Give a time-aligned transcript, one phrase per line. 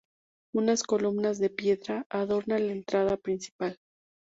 [0.55, 3.77] Unas columnas de piedra adornan la entrada principal.